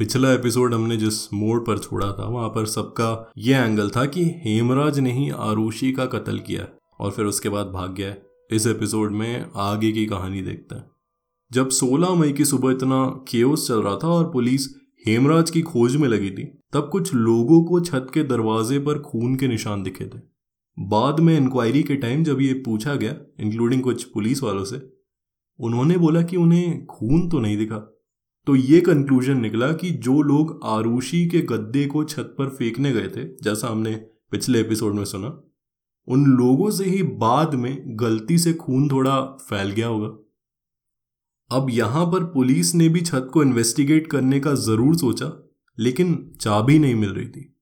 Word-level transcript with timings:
पिछला 0.00 0.32
एपिसोड 0.32 0.74
हमने 0.74 0.96
जिस 0.96 1.32
मोड़ 1.32 1.60
पर 1.60 1.78
छोड़ा 1.78 2.12
था, 2.12 2.24
वहाँ 2.24 2.48
पर 2.48 2.66
सबका 2.66 3.32
यह 3.38 3.58
एंगल 3.58 3.90
था 3.90 4.04
कि 4.04 4.24
हेमराज 4.24 4.98
ने 4.98 5.12
ही 5.12 5.30
आरुषि 5.30 5.92
का 5.92 6.06
कत्ल 6.06 6.38
किया 6.38 6.68
और 7.00 7.10
फिर 7.10 7.24
उसके 7.24 7.48
बाद 7.48 7.66
भाग 7.66 7.94
गया 7.94 8.14
इस 8.50 8.66
एपिसोड 8.66 9.12
में 9.12 9.46
आगे 9.56 9.92
की 9.92 10.06
कहानी 10.06 10.42
देखते 10.42 10.74
हैं। 10.74 10.90
जब 11.52 11.68
16 11.68 12.14
मई 12.14 12.32
की 12.32 12.44
सुबह 12.44 12.70
इतना 12.70 13.24
केओस 13.28 13.68
चल 13.68 13.82
रहा 13.82 13.96
था 13.96 14.08
और 14.08 14.30
पुलिस 14.30 14.66
हेमराज 15.06 15.50
की 15.50 15.62
खोज 15.62 15.96
में 15.96 16.08
लगी 16.08 16.30
थी, 16.30 16.44
तब 16.72 16.88
कुछ 16.92 17.14
लोगों 17.14 17.64
को 17.64 17.80
छत 17.80 18.06
के 18.14 18.22
दरवाजे 18.22 18.78
पर 18.78 18.98
खून 18.98 19.36
के 19.36 19.48
निशान 19.48 19.82
दिखे 19.82 20.04
थे। 20.04 20.20
बाद 20.78 21.20
में 21.20 21.38
इंक्वायरी 21.38 21.82
के 21.82 21.94
टाइम 21.94 22.24
जब 22.24 22.40
ये 22.40 22.54
पूछा 22.54 22.94
गया 22.94 23.16
इंक्लूडिंग 23.40 23.82
कुछ 23.82 24.04
पुलिस 24.04 24.42
वालों 24.42 24.64
से, 24.64 24.92
उन्होंने 25.58 25.96
बोला 25.96 26.22
कि 26.22 26.36
उन्हें 26.36 26.86
खून 26.86 27.28
तो 27.28 27.40
नहीं 27.40 27.56
दिखा। 27.56 27.96
तो 28.50 28.54
ये 28.56 28.80
कंक्लूजन 28.80 29.36
निकला 29.36 29.72
कि 29.72 29.90
जो 30.04 30.22
लोग 30.22 30.60
आरुषि 30.64 31.26
के 31.26 31.40
गद्दे 31.40 31.84
को 31.86 32.02
छत 32.04 32.34
पर 32.38 32.48
फेंकने 32.48 32.92
गए 32.92 33.08
थे, 33.08 33.24
जैसा 33.42 33.68
हमने 33.68 33.94
पिछले 34.30 34.60
एपिसोड 34.60 34.94
में 34.94 35.04
सुना, 35.04 35.28
उन 36.08 36.24
लोगों 36.26 36.70
से 36.70 36.84
ही 36.84 37.02
बाद 37.02 37.54
में 37.54 37.82
गलती 38.00 38.38
से 38.38 38.52
खून 38.52 38.88
थोड़ा 38.88 39.20
फैल 39.20 39.70
गया 39.70 39.86
होगा। 39.86 40.08
अब 41.50 41.66
यहाँ 41.70 42.04
पर 42.06 42.24
पुलिस 42.24 42.74
ने 42.74 42.88
भी 42.88 43.00
छत 43.00 43.28
को 43.32 43.42
इन्वेस्टिगेट 43.42 44.06
करने 44.06 44.40
का 44.40 44.54
ज़रूर 44.54 44.96
सोचा, 44.96 45.50
लेकिन 45.78 46.32
चाबी 46.40 46.78
नहीं 46.78 46.94
मिल 46.94 47.10
रही 47.10 47.28
थी। 47.28 47.56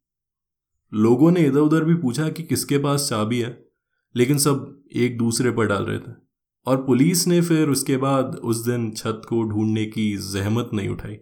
लोगों 0.93 1.31
ने 1.31 1.47
इधर 1.47 1.61
उधर 1.61 1.85
भी 1.85 1.95
पूछा 1.95 2.29
कि 2.29 2.43
किसके 2.43 2.79
पास 2.79 3.09
चाबी 3.09 3.41
है, 3.41 3.67
लेकिन 4.15 4.39
सब 4.39 4.85
एक 4.97 5.19
दूसरे 5.19 5.51
पर 5.51 5.67
डाल 5.67 5.85
रहे 5.85 5.99
थे। 5.99 6.28
और 6.69 6.77
पुलिस 6.77 7.27
ने 7.27 7.41
फिर 7.41 7.69
उसके 7.69 7.97
बाद 7.97 8.35
उस 8.45 8.57
दिन 8.57 8.91
छत 8.91 9.23
को 9.29 9.43
ढूँढने 9.43 9.85
की 9.87 10.17
जहमत 10.17 10.71
नहीं 10.75 10.89
उठाई। 10.89 11.17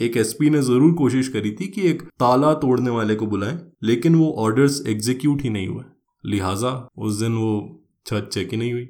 एक 0.00 0.16
एसपी 0.16 0.50
ने 0.50 0.62
ज़रूर 0.62 0.92
कोशिश 0.92 1.28
करी 1.28 1.50
थी 1.50 1.66
कि 1.66 1.82
एक 1.82 2.02
ताला 2.02 2.54
तोड़ने 2.54 2.90
वाले 2.90 3.14
को 3.14 3.26
बुलाएँ, 3.26 3.58
लेकिन 3.82 4.14
वो 4.14 4.30
ऑर्डर्स 4.38 4.82
एग्जीक्यूट 4.86 5.42
ही 5.42 5.50
नहीं 5.50 5.68
हुए। 5.68 5.84
लिहाजा 6.24 6.88
उस 6.98 7.14
दिन 7.14 7.36
वो 7.36 7.84
छत 8.06 8.30
चेक 8.32 8.50
ही 8.50 8.56
नहीं 8.56 8.72
हुई। 8.72 8.88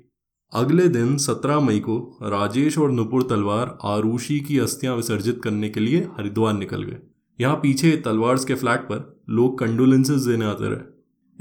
अगले 0.53 0.89
दिन 0.89 1.17
17 1.17 1.61
मई 1.61 1.81
को 1.81 2.19
राजेश 2.23 2.79
और 2.79 2.91
नुपुर 2.93 3.23
तलवार 3.23 3.79
आरुषि 3.85 4.41
की 4.41 4.59
अस्थियाँ 4.59 4.97
विसर्जित 4.97 5.41
करने 5.45 5.69
के 5.69 5.81
लिए 5.81 5.99
हरिद्वार 5.99 6.55
निकल 6.55 6.83
गए। 6.83 6.99
यहाँ 7.41 7.57
पीछे 7.57 7.97
तलवार 7.97 8.37
के 8.37 8.55
फ्लैट 8.55 8.81
पर 8.81 9.23
लोग 9.31 9.59
कंडोलेंसेज 9.59 10.27
देने 10.27 10.45
आते 10.45 10.69
रहे। 10.69 10.92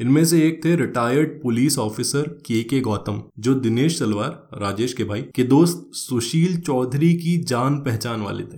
इनमें 0.02 0.24
से 0.26 0.48
एक 0.48 0.66
थे 0.66 0.76
रिटायर्ड 0.76 1.42
पुलिस 1.42 1.78
ऑफिसर 1.80 2.28
के 2.46 2.62
के 2.64 2.80
गौतम 2.82 3.22
जो 3.40 3.54
दिनेश 3.54 4.00
तलवार 4.00 4.62
राजेश 4.62 4.94
के 4.94 5.04
भाई 5.04 5.22
के 5.22 5.44
दोस्त 5.44 5.90
सुशील 5.94 6.60
चौधरी 6.62 7.14
की 7.14 7.38
जान 7.38 7.78
पहचान 7.78 8.22
वाले 8.22 8.44
थे। 8.44 8.58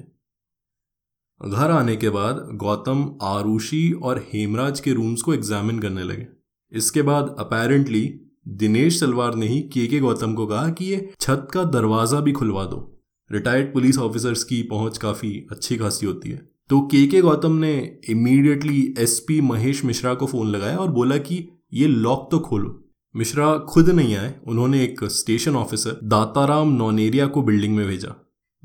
घर 1.41 1.71
आने 1.71 1.95
के 1.95 2.09
बाद 2.09 2.49
गौतम, 2.53 3.17
आरुषि 3.21 3.99
और 4.03 4.25
हेमराज 4.33 4.79
के 4.79 4.93
रूम्स 4.93 5.21
को 5.21 5.33
एग्जामिन 5.33 5.79
करने 5.79 6.03
लगे। 6.03 6.27
इसके 6.71 7.01
बाद 7.01 7.35
अपेरेंटली 7.39 8.19
दिनेश 8.47 9.01
तलवार 9.01 9.35
ने 9.35 9.47
ही 9.47 9.61
के 9.61 9.87
के 9.87 9.99
गौतम 9.99 10.33
को 10.33 10.47
कहा 10.47 10.69
कि 10.69 10.85
ये 10.85 11.13
छत 11.19 11.47
का 11.53 11.63
दरवाज़ा 11.63 12.19
भी 12.19 12.31
खुलवा 12.31 12.65
दो। 12.65 13.01
रिटायर्ड 13.31 13.73
पुलिस 13.73 13.97
ऑफिसर्स 13.97 14.43
की 14.43 14.63
पहुँच 14.63 14.97
काफ़ी 14.97 15.47
अच्छी 15.51 15.77
खासी 15.77 16.05
होती 16.05 16.29
है। 16.29 16.52
तो 16.69 16.79
के 16.81 17.07
के 17.07 17.21
गौतम 17.21 17.51
ने 17.51 17.99
इमीडिएटली 18.09 18.95
एसपी 18.99 19.41
महेश 19.41 19.85
मिश्रा 19.85 20.13
को 20.13 20.25
फ़ोन 20.25 20.47
लगाया 20.47 20.77
और 20.77 20.91
बोला 20.91 21.17
कि 21.17 21.47
ये 21.73 21.87
लॉक 21.87 22.27
तो 22.31 22.39
खोलो। 22.39 22.79
मिश्रा 23.15 23.57
खुद 23.57 23.89
नहीं 23.89 24.15
आए, 24.15 24.39
उन्होंने 24.47 24.83
एक 24.83 25.03
स्टेशन 25.03 25.55
ऑफिसर 25.55 25.99
दाताराम 26.03 26.71
नौनेरिया 26.71 27.27
को 27.27 27.41
बिल्डिंग 27.41 27.75
में 27.75 27.87
भेजा। 27.87 28.15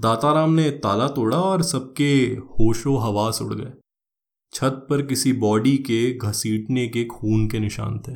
दाताराम 0.01 0.51
ने 0.51 0.71
ताला 0.71 1.09
तोड़ा 1.09 1.37
और 1.37 1.63
सबके 1.63 2.15
होशो 2.27 2.97
हवास 2.97 3.43
उड़ 3.43 3.55
गए। 3.55 3.73
छत 4.53 4.87
पर 4.91 5.03
किसी 5.03 5.33
बॉडी 5.33 5.77
के 5.77 6.19
घसीटने 6.19 6.89
के 6.89 7.05
खून 7.05 7.49
के 7.49 7.59
निशान 7.59 7.99
थे। 7.99 8.13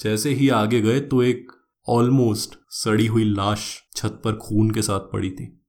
जैसे 0.00 0.30
ही 0.30 0.48
आगे 0.48 0.80
गए 0.80 1.00
तो 1.00 1.22
एक 1.22 1.52
ऑलमोस्ट 1.88 2.54
सड़ी 2.70 3.06
हुई 3.06 3.24
लाश 3.24 3.82
छत 3.96 4.20
पर 4.24 4.32
खून 4.32 4.70
के 4.70 4.82
साथ 4.82 5.00
पड़ी 5.00 5.30
थी। 5.30 5.63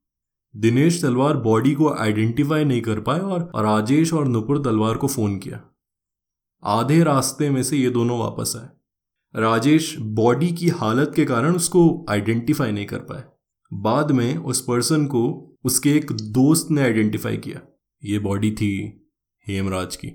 दिनेश 0.58 1.02
तलवार 1.02 1.38
बॉडी 1.38 1.74
को 1.74 1.94
आइडेंटिफाई 1.94 2.66
नहीं 2.66 2.82
कर 2.82 3.00
पाए 3.00 3.20
और 3.20 3.52
राजेश 3.56 4.14
और 4.14 4.28
नुपुर 4.28 4.64
तलवार 4.64 4.98
को 4.98 5.08
फ़ोन 5.08 5.38
किया। 5.38 5.64
आधे 6.64 7.04
रास्ते 7.04 7.50
में 7.50 7.64
से 7.64 7.78
ये 7.78 7.90
दोनों 7.90 8.20
वापस 8.20 8.54
आए। 8.56 8.70
राजेश 9.42 9.96
बॉडी 10.00 10.52
की 10.52 10.70
हालत 10.70 11.14
के 11.16 11.26
कारण 11.26 11.56
उसको 11.56 12.06
आइडेंटिफाई 12.10 12.72
नहीं 12.72 12.86
कर 12.86 12.98
पाए। 12.98 13.24
बाद 13.74 14.12
में 14.12 14.38
उस 14.38 14.62
पर्सन 14.62 15.06
को 15.06 15.56
उसके 15.64 15.96
एक 15.96 16.12
दोस्त 16.12 16.68
ने 16.72 16.82
आइडेंटिफाई 16.82 17.38
किया। 17.38 17.62
ये 18.04 18.20
बॉडी 18.20 18.52
थी 18.52 19.02
हेमराज 19.48 19.96
की। 19.96 20.08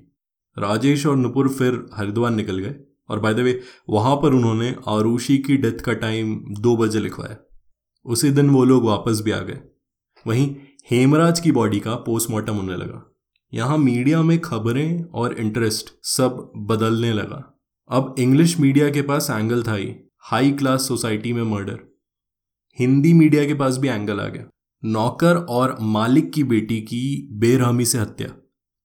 राजेश 0.58 1.06
और 1.06 1.16
नुपुर 1.16 1.48
फिर 1.48 1.86
हरिद्वार 1.94 2.30
निकल 2.30 2.58
गए 2.58 2.74
और 3.08 3.20
बाय 3.20 3.34
द 3.34 3.38
वे 3.38 3.60
वहाँ 3.88 4.16
पर 4.16 4.34
उन्होंने 4.34 4.76
आरुषि 4.88 5.38
की 5.38 5.56
डेथ 5.56 5.78
का 5.80 5.92
टाइम 5.92 6.44
दो 6.60 6.76
बजे 6.76 7.00
लिखवाया। 7.00 7.36
उसी 8.04 8.30
दिन 8.30 8.50
वो 8.50 8.64
लोग 8.64 8.84
वापस 8.84 9.20
भी 9.20 9.30
आ 9.30 9.40
गए। 9.40 9.60
वहीं 10.26 10.56
हेमराज 10.90 11.40
की 11.40 11.52
बॉडी 11.52 11.80
का 11.80 11.94
पोस्टमार्टम 11.94 12.54
होने 12.54 12.76
लगा। 12.76 13.16
यहाँ 13.54 13.78
मीडिया 13.78 14.22
में 14.22 14.40
खबरें 14.40 15.04
और 15.04 15.32
इंटरेस्ट 15.32 15.90
सब 16.02 16.52
बदलने 16.56 17.12
लगा। 17.12 17.60
अब 17.90 18.14
इंग्लिश 18.18 18.60
मीडिया 18.60 18.90
के 18.90 19.02
पास 19.02 19.30
एंगल 19.30 19.62
था 19.62 19.74
ही 19.74 19.94
हाई 20.18 20.52
क्लास 20.52 20.88
सोसाइटी 20.88 21.32
में 21.32 21.42
मर्डर 21.42 21.78
हिंदी 22.78 23.12
मीडिया 23.12 23.44
के 23.44 23.54
पास 23.54 23.78
भी 23.78 23.88
एंगल 23.88 24.20
आ 24.20 24.28
गया। 24.28 24.44
नौकर 24.84 25.36
और 25.36 25.76
मालिक 25.80 26.32
की 26.32 26.44
बेटी 26.44 26.80
की 26.80 27.28
बेरहमी 27.32 27.84
से 27.84 27.98
हत्या। 27.98 28.28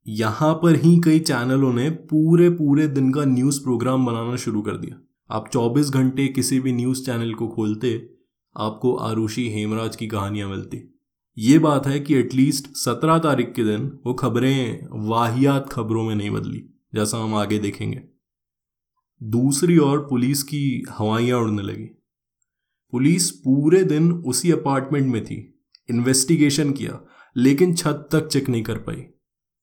यहाँ 0.07 0.53
पर 0.53 0.75
ही 0.75 1.01
कई 1.01 1.19
चैनलों 1.19 1.73
ने 1.73 1.89
पूरे 1.89 2.49
पूरे 2.49 2.87
दिन 2.87 3.13
का 3.13 3.25
न्यूज़ 3.25 3.63
प्रोग्राम 3.63 4.05
बनाना 4.05 4.35
शुरू 4.35 4.61
कर 4.61 4.77
दिया। 4.77 5.01
आप 5.35 5.49
24 5.53 5.89
घंटे 5.89 6.27
किसी 6.27 6.59
भी 6.59 6.73
न्यूज़ 6.73 7.05
चैनल 7.05 7.33
को 7.33 7.47
खोलते, 7.47 8.09
आपको 8.57 8.95
आरुषि 8.95 9.49
हेमराज 9.49 9.95
की 9.95 10.07
कहानियाँ 10.07 10.49
मिलती। 10.49 10.94
ये 11.37 11.57
बात 11.59 11.87
है 11.87 11.99
कि 11.99 12.15
एटलीस्ट 12.15 12.67
सत्रह 12.75 13.17
तारीख 13.17 13.51
के 13.53 13.63
दिन 13.63 13.91
वो 14.05 14.13
खबरें 14.13 14.87
वाहियात 15.07 15.69
खबरों 15.69 16.03
में 16.03 16.13
नहीं 16.15 16.29
बदली, 16.29 16.63
जैसा 16.95 17.17
हम 17.17 17.35
आगे 17.35 17.57
देखेंगे। 17.59 18.01
दूसरी 19.21 19.77
ओर 19.77 19.99
पुलिस 19.99 20.43
की 20.43 20.83
हवाइयाँ 20.89 21.39
उड़ने 21.39 21.61
लगी। 21.61 21.85
पुलिस 22.93 23.29
पूरे 23.31 23.83
दिन 23.83 24.11
उसी 24.11 24.51
अपार्टमेंट 24.51 25.07
में 25.07 25.23
थी 25.25 25.37
इन्वेस्टिगेशन 25.89 26.71
किया, 26.71 26.99
लेकिन 27.35 27.75
छत 27.75 28.07
तक 28.11 28.27
चेक 28.27 28.49
नहीं 28.49 28.63
कर 28.63 28.77
पाई। 28.79 29.05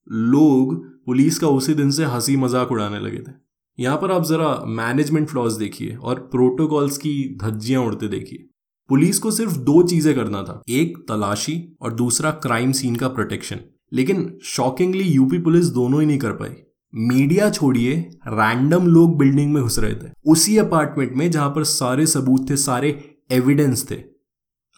लोग 0.07 0.77
पुलिस 1.07 1.39
का 1.39 1.49
उसी 1.49 1.75
दिन 1.75 1.91
से 1.91 2.05
हँसी 2.05 2.37
मज़ाक 2.37 2.73
उड़ाने 2.73 3.01
लगे 3.01 3.19
थे। 3.19 3.35
यहाँ 3.79 3.97
पर 3.97 4.13
आप 4.13 4.25
जरा 4.25 4.55
मैनेजमेंट 4.69 5.29
फ्लॉज 5.29 5.57
देखिए 5.57 5.97
और 5.97 6.21
प्रोटोकॉल्स 6.33 6.99
की 6.99 7.39
धज्जियाँ 7.43 7.83
उड़ते 7.83 8.09
देखिए। 8.09 8.49
पुलिस 8.93 9.19
को 9.19 9.31
सिर्फ़ 9.31 9.57
दो 9.59 9.83
चीज़ें 9.83 10.15
करना 10.15 10.43
था, 10.43 10.63
एक 10.71 10.97
तलाशी 11.09 11.55
और 11.83 11.93
दूसरा 11.95 12.31
क्राइम 12.43 12.73
सीन 12.73 12.97
का 12.97 13.09
प्रोटेक्शन 13.09 13.61
लेकिन 13.93 14.39
शॉकिंगली 14.47 15.05
यूपी 15.05 15.39
पुलिस 15.39 15.67
दोनों 15.69 16.01
ही 16.01 16.07
नहीं 16.07 16.19
कर 16.19 16.33
पाई। 16.33 16.51
मीडिया 16.93 17.49
छोड़िए 17.51 17.95
रैंडम 18.29 18.87
लोग 18.87 19.17
बिल्डिंग 19.19 19.53
में 19.55 19.63
घुस 19.63 19.79
रहे 19.79 19.95
थे। 19.95 20.11
उसी 20.27 20.57
अपार्टमेंट 20.59 21.13
में 21.13 21.31
जहाँ 21.31 21.49
पर 21.51 21.65
सारे 21.65 22.07
सबूत 22.07 22.51
थे, 22.51 22.57
सारे 22.57 23.17
एविडेंस 23.33 23.91
थे। 23.91 23.97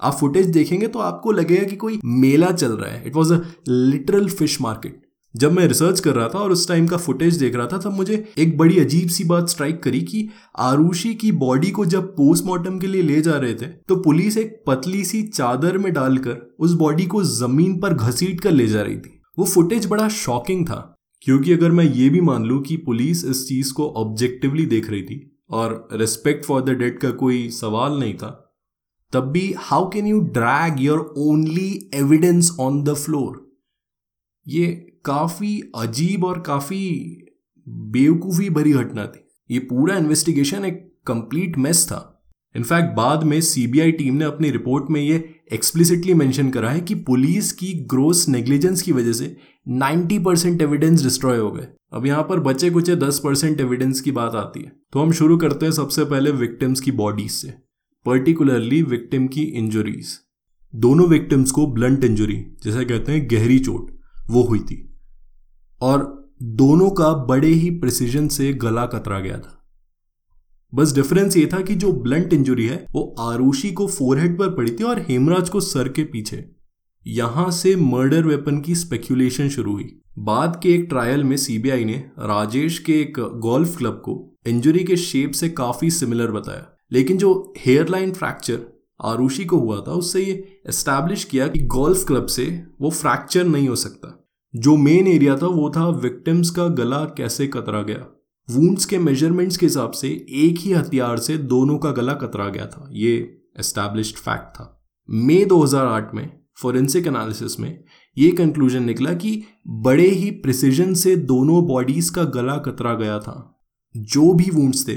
आप 0.00 0.14
फुटेज 0.14 0.46
देखेंगे 0.48 0.86
तो 0.86 0.98
आपको 1.00 1.32
लगेगा 1.32 1.64
कि 1.64 1.76
कोई 1.76 1.98
मेला 2.04 2.50
चल 2.52 2.72
रहा 2.72 2.90
है। 2.90 3.02
It 3.06 3.16
was 3.16 3.34
a 3.34 3.40
literal 3.68 4.28
fish 4.30 4.60
market 4.60 5.02
जब 5.34 5.52
मैं 5.52 5.66
रिसर्च 5.68 6.00
कर 6.00 6.14
रहा 6.14 6.28
था 6.28 6.38
और 6.38 6.52
उस 6.52 6.66
टाइम 6.68 6.86
का 6.88 6.96
फुटेज 6.96 7.36
देख 7.36 7.54
रहा 7.54 7.66
था, 7.66 7.78
तब 7.78 7.92
मुझे 7.92 8.32
एक 8.38 8.56
बड़ी 8.58 8.78
अजीब 8.80 9.08
सी 9.08 9.24
बात 9.24 9.48
स्ट्राइक 9.48 9.82
करी 9.82 10.00
कि 10.02 10.28
आरुषि 10.58 11.14
की 11.14 11.32
बॉडी 11.34 11.70
को 11.70 11.84
जब 11.86 12.08
पोस्टमार्टम 12.16 12.78
के 12.78 12.86
लिए 12.86 13.02
ले 13.02 13.20
जा 13.20 13.36
रहे 13.36 13.54
थे 13.54 13.66
तो 13.88 13.96
पुलिस 13.96 14.36
एक 14.38 14.62
पतली 14.66 15.04
सी 15.04 15.22
चादर 15.22 15.78
में 15.78 15.92
डालकर 15.92 16.36
उस 16.58 16.72
बॉडी 16.74 17.06
को 17.06 17.22
ज़मीन 17.24 17.78
पर 17.80 17.94
घसीट 17.94 18.40
कर 18.40 18.50
ले 18.50 18.66
जा 18.66 18.82
रही 18.82 18.96
थी। 18.96 19.20
वो 19.38 19.44
फुटेज 19.44 19.86
बड़ा 19.86 20.08
शॉकिंग 20.08 20.66
था, 20.66 20.94
क्योंकि 21.22 21.52
अगर 21.52 21.70
मैं 21.70 21.84
ये 21.84 22.08
भी 22.08 22.20
मान 22.20 22.44
लू 22.44 22.60
कि 22.60 22.76
पुलिस 22.76 23.24
इस 23.24 23.46
चीज़ 23.48 23.72
को 23.72 23.88
ऑब्जेक्टिवली 23.96 24.66
देख 24.66 24.90
रही 24.90 25.02
थी 25.02 25.20
और 25.50 25.88
रिस्पेक्ट 25.92 26.44
फॉर 26.44 26.62
द 26.62 26.70
डेड 26.70 26.98
का 26.98 27.10
कोई 27.12 27.48
सवाल 27.50 27.98
नहीं 28.00 28.14
था, 28.14 28.30
तब 29.12 29.30
भी 29.30 29.52
how 29.58 29.88
can 29.88 30.06
you 30.06 30.20
drag 30.32 30.80
your 30.80 31.12
only 31.18 31.90
evidence 31.94 32.56
on 32.60 32.82
the 32.84 32.94
floor 32.94 33.42
ये 34.46 34.64
काफ़ी 35.04 35.60
अजीब 35.76 36.24
और 36.24 36.40
काफ़ी 36.40 36.80
बेवकूफ़ी 37.68 38.50
भरी 38.50 38.72
घटना 38.72 39.06
थी। 39.06 39.28
ये 39.50 39.58
पूरा 39.58 39.96
इन्वेस्टिगेशन 39.96 40.64
एक 40.64 40.92
कंप्लीट 41.06 41.58
मेस 41.58 41.86
था। 41.86 42.22
इनफैक्ट 42.56 42.96
बाद 42.96 43.24
में 43.24 43.40
सीबीआई 43.40 43.92
टीम 43.92 44.14
ने 44.14 44.24
अपनी 44.24 44.50
रिपोर्ट 44.50 44.90
में 44.90 45.00
ये 45.00 45.34
एक्सप्लिसिटली 45.52 46.14
मेंशन 46.14 46.50
करा 46.50 46.70
है 46.70 46.80
कि 46.80 46.94
पुलिस 46.94 47.52
की 47.52 47.72
ग्रोस 47.72 48.28
नेग्लिजेंस 48.28 48.82
की 48.82 48.92
वजह 48.92 49.12
से 49.12 49.36
90 49.68 50.18
परसेंट 50.18 50.62
एविडेंस 50.62 51.02
डिस्ट्रॉय 51.02 51.38
हो 51.38 51.50
गए। 51.50 51.68
अब 51.92 52.06
यहाँ 52.06 52.22
पर 52.22 52.40
बचे 52.40 52.70
कुछ 52.70 52.90
10 52.90 53.18
परसेंट 53.18 53.60
एविडेंस 53.60 54.00
की 54.00 54.12
बात 54.12 54.34
आती 54.34 54.62
है। 54.62 54.72
तो 54.92 55.00
हम 55.00 55.12
शुरू 55.12 55.36
करते 55.36 55.66
हैं 55.66 55.72
सबसे 55.72 56.04
पहले 56.04 56.30
विक्टिम्स 56.30 56.80
की 56.80 56.92
बॉडीज 56.92 57.30
से 57.30 57.54
पर्टिकुलरली 58.06 58.82
विक्टिम 58.82 59.28
की 59.28 59.42
इंजुरीज 59.42 60.18
दोनों 60.74 61.08
विक्टिम्स 61.08 61.50
को 61.50 61.66
ब्लंट 61.66 62.04
इंजुरी 62.04 62.44
जैसे 62.64 62.84
कहते 62.84 63.12
हैं 63.12 63.28
गहरी 63.30 63.58
चोट, 63.58 63.90
वो 64.30 64.42
हुई 64.42 64.58
थी। 64.58 64.93
और 65.84 66.32
दोनों 66.42 66.90
का 66.90 67.14
बड़े 67.14 67.48
ही 67.48 67.70
प्रिसीजन 67.70 68.28
से 68.28 68.52
गला 68.52 68.86
कतरा 68.86 69.20
गया 69.20 69.38
था। 69.38 69.64
बस 70.74 70.94
डिफरेंस 70.94 71.36
ये 71.36 71.46
था 71.46 71.60
कि 71.60 71.74
जो 71.74 71.92
ब्लंट 71.92 72.32
इंजुरी 72.32 72.66
है, 72.66 72.86
वो 72.92 73.14
आरुषि 73.18 73.72
को 73.72 73.86
फोरहेड 73.86 74.38
पर 74.38 74.48
पड़ी 74.48 74.70
थी 74.70 74.84
और 74.84 74.98
हेमराज 74.98 75.48
को 75.48 75.60
सर 75.60 75.88
के 75.88 76.04
पीछे। 76.04 76.50
यहाँ 77.06 77.50
से 77.50 77.76
मर्डर 77.76 78.26
वेपन 78.26 78.60
की 78.60 78.74
स्पेक्यूलेशन 78.74 79.48
शुरू 79.48 79.72
हुई। 79.72 80.00
बाद 80.18 80.60
के 80.62 80.74
एक 80.74 80.86
ट्रायल 80.88 81.24
में 81.24 81.36
सीबीआई 81.36 81.84
ने 81.84 82.10
राजेश 82.18 82.78
के 82.78 83.00
एक 83.00 83.14
गोल्फ 83.18 83.78
क्लब 83.78 83.92
को 83.92 84.38
इंजुरी 84.46 84.84
के 84.84 84.96
शेप 84.96 85.30
से 85.30 85.48
काफ़ी 85.48 85.90
सिमिलर 85.90 86.30
बताया। 86.30 86.66
लेकिन 86.92 87.16
जो 87.16 87.54
हेयरलाइन 87.58 88.12
फ्रैक्चर 88.12 88.58
आरुषि 89.04 89.44
को 89.44 89.58
हुआ 89.58 89.84
था, 89.88 89.92
उससे 89.92 90.24
ये 90.24 90.60
एस्टैब्लिश 90.68 91.24
किया 91.24 91.48
कि 91.48 91.58
गोल्फ 91.58 92.06
क्लब 92.06 92.26
से 92.26 92.64
वो 92.80 92.90
फ्रैक्चर 92.90 93.44
नहीं 93.44 93.68
हो 93.68 93.76
सकता। 93.76 94.23
जो 94.54 94.76
मेन 94.76 95.06
एरिया 95.06 95.36
था, 95.36 95.46
वो 95.46 95.70
था 95.70 95.88
विक्टिम्स 95.88 96.50
का 96.50 96.66
गला 96.68 97.04
कैसे 97.16 97.46
कतरा 97.46 97.82
गया। 97.82 98.06
वूंड्स 98.48 98.84
के 98.84 98.98
मेजरमेंट्स 98.98 99.56
के 99.56 99.66
हिसाब 99.66 99.90
से 99.90 100.08
एक 100.30 100.58
ही 100.58 100.72
हथियार 100.72 101.18
से 101.18 101.36
दोनों 101.36 101.78
का 101.78 101.90
गला 101.90 102.12
कतरा 102.12 102.48
गया 102.48 102.66
था। 102.66 102.88
ये 102.92 103.14
एस्टैब्लिश्ड 103.60 104.16
फैक्ट 104.16 104.54
था। 104.54 104.70
मई 105.08 105.44
2008 105.44 106.14
में 106.14 106.28
फोरेंसिक 106.56 107.06
एनालिसिस 107.06 107.58
में 107.60 107.84
ये 108.16 108.30
कंक्लूजन 108.30 108.82
निकला 108.82 109.12
कि 109.14 109.42
बड़े 109.68 110.08
ही 110.08 110.30
प्रिसीजन 110.30 110.94
से 110.94 111.16
दोनों 111.16 111.66
बॉडीज 111.66 112.10
का 112.10 112.24
गला 112.24 112.56
कतरा 112.56 112.94
गया 112.94 113.18
था। 113.18 113.36
जो 113.96 114.32
भी 114.34 114.50
वूंड्स 114.50 114.88
थे 114.88 114.94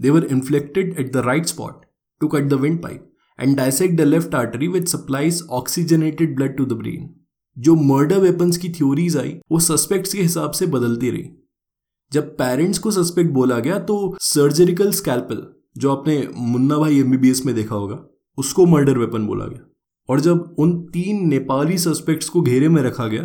they 0.00 0.10
were 0.10 0.24
inflected 0.24 0.94
at 0.98 1.12
the 1.12 1.16
right 1.16 1.46
spot 1.46 1.84
to 2.20 2.28
cut 2.28 2.42
the 2.42 2.54
wind 2.54 2.82
pipe 2.82 3.12
and 3.38 3.56
dissect 3.56 3.96
the 3.96 4.00
left 4.00 4.34
artery 4.34 4.68
which 4.68 4.88
supplies 4.88 5.42
oxygenated 5.50 6.36
blood 6.36 6.56
to 6.56 6.66
the 6.66 6.72
brain 6.72 7.08
जो 7.56 7.74
मर्डर 7.74 8.18
वेपन्स 8.18 8.56
की 8.56 8.68
थ्योरीज 8.68 9.16
आई, 9.16 9.36
वो 9.52 9.58
सस्पेक्ट्स 9.60 10.12
के 10.12 10.22
हिसाब 10.22 10.50
से 10.50 10.66
बदलती 10.66 11.10
रही। 11.10 11.24
जब 12.12 12.36
पेरेंट्स 12.36 12.78
को 12.78 12.90
सस्पेक्ट 12.90 13.30
बोला 13.30 13.58
गया 13.58 13.78
तो 13.78 14.16
सर्जरिकल 14.20 14.92
स्कैल्पल 14.92 15.46
जो 15.78 15.90
आपने 15.92 16.26
मुन्ना 16.36 16.76
भाई 16.78 16.98
एमबीबीएस 17.00 17.44
में 17.46 17.54
देखा 17.54 17.74
होगा, 17.74 17.98
उसको 18.38 18.66
मर्डर 18.66 18.98
वेपन 18.98 19.26
बोला 19.26 19.46
गया। 19.46 19.66
और 20.08 20.20
जब 20.20 20.56
उन 20.58 20.80
तीन 20.82 21.28
नेपाली 21.28 21.78
सस्पेक्ट्स 21.78 22.28
को 22.28 22.40
घेरे 22.42 22.68
में 22.68 22.82
रखा 22.82 23.06
गया, 23.06 23.22